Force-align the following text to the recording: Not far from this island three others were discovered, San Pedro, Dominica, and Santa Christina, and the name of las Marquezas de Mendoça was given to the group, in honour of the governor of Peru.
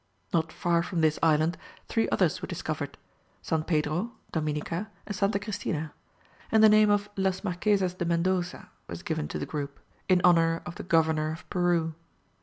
Not 0.33 0.51
far 0.51 0.81
from 0.81 1.01
this 1.01 1.19
island 1.21 1.59
three 1.87 2.09
others 2.09 2.41
were 2.41 2.47
discovered, 2.47 2.97
San 3.43 3.63
Pedro, 3.65 4.13
Dominica, 4.31 4.89
and 5.05 5.15
Santa 5.15 5.37
Christina, 5.37 5.93
and 6.51 6.63
the 6.63 6.69
name 6.69 6.89
of 6.89 7.07
las 7.17 7.43
Marquezas 7.43 7.93
de 7.93 8.05
Mendoça 8.05 8.69
was 8.87 9.03
given 9.03 9.27
to 9.27 9.37
the 9.37 9.45
group, 9.45 9.79
in 10.09 10.19
honour 10.25 10.63
of 10.65 10.73
the 10.73 10.81
governor 10.83 11.31
of 11.31 11.47
Peru. 11.51 11.93